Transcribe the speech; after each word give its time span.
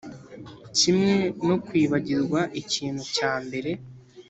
kimwe 0.77 1.13
no 1.47 1.55
kwibagirwa 1.65 2.41
ikintu 2.61 3.03
cya 3.15 3.31
mbere 3.45 3.71